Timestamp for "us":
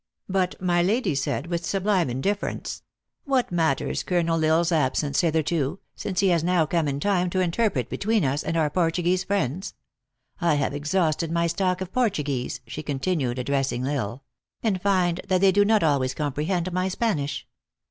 8.25-8.43